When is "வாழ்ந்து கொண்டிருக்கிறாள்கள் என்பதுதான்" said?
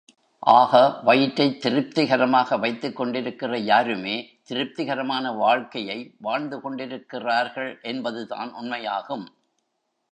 6.19-8.53